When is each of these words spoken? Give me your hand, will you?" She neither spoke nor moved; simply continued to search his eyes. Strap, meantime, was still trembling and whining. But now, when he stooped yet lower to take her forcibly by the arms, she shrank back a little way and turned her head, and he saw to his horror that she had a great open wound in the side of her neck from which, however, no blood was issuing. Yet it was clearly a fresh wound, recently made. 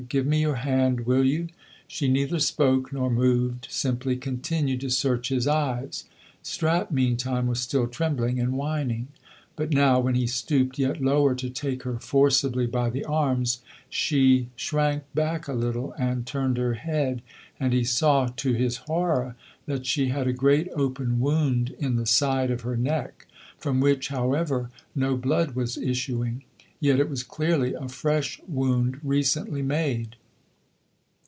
Give 0.09 0.25
me 0.25 0.41
your 0.41 0.55
hand, 0.55 1.01
will 1.05 1.23
you?" 1.23 1.49
She 1.87 2.07
neither 2.07 2.39
spoke 2.39 2.91
nor 2.91 3.09
moved; 3.11 3.67
simply 3.69 4.17
continued 4.17 4.81
to 4.81 4.89
search 4.89 5.29
his 5.29 5.47
eyes. 5.47 6.05
Strap, 6.41 6.89
meantime, 6.89 7.45
was 7.45 7.59
still 7.59 7.85
trembling 7.85 8.39
and 8.39 8.53
whining. 8.53 9.09
But 9.55 9.71
now, 9.73 9.99
when 9.99 10.15
he 10.15 10.25
stooped 10.25 10.79
yet 10.79 11.01
lower 11.03 11.35
to 11.35 11.51
take 11.51 11.83
her 11.83 11.99
forcibly 11.99 12.65
by 12.65 12.89
the 12.89 13.05
arms, 13.05 13.61
she 13.91 14.49
shrank 14.55 15.03
back 15.13 15.47
a 15.47 15.53
little 15.53 15.89
way 15.89 15.95
and 15.99 16.25
turned 16.25 16.57
her 16.57 16.73
head, 16.73 17.21
and 17.59 17.71
he 17.71 17.83
saw 17.83 18.25
to 18.25 18.53
his 18.53 18.77
horror 18.77 19.35
that 19.67 19.85
she 19.85 20.07
had 20.09 20.27
a 20.27 20.33
great 20.33 20.67
open 20.75 21.19
wound 21.19 21.75
in 21.79 21.95
the 21.95 22.07
side 22.07 22.49
of 22.49 22.61
her 22.61 22.75
neck 22.75 23.27
from 23.59 23.79
which, 23.79 24.07
however, 24.07 24.71
no 24.95 25.15
blood 25.15 25.51
was 25.51 25.77
issuing. 25.77 26.43
Yet 26.83 26.99
it 26.99 27.07
was 27.11 27.21
clearly 27.21 27.75
a 27.75 27.87
fresh 27.87 28.41
wound, 28.47 28.99
recently 29.03 29.61
made. 29.61 30.15